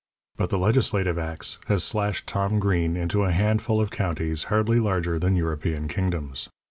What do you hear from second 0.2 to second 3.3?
But the legislative axe has slashed Tom Green into